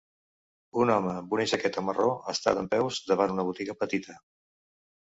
[0.83, 4.19] Un home amb una jaqueta marró està dempeus davant una botiga petita.